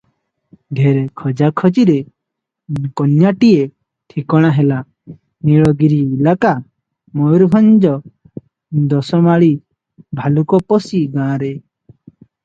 ଢେର 0.77 1.01
ଖୋଜାଖୋଜିରେ 1.21 1.97
କନ୍ୟାଟିଏ 3.01 3.67
ଠିକଣା 4.13 4.51
ହେଲା, 4.55 4.79
ନୀଳଗିରି 5.51 5.99
ଇଲାକା 6.17 6.55
ମୟୂରଭଞ୍ଜ 7.21 7.93
ଦୋସମାଳୀ 8.95 9.53
ଭାଲୁକପୋଷି 10.23 11.03
ଗାଁରେ। 11.21 11.55